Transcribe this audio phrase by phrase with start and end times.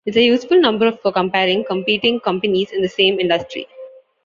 [0.07, 3.67] It's a useful number for comparing competing companies in the same industry.